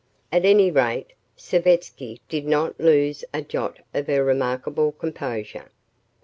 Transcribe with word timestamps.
At 0.31 0.45
any 0.45 0.71
rate, 0.71 1.13
Savetsky 1.37 2.21
did 2.27 2.47
not 2.47 2.79
lose 2.79 3.23
a 3.35 3.43
jot 3.43 3.81
of 3.93 4.07
her 4.07 4.23
remarkable 4.25 4.93
composure. 4.93 5.67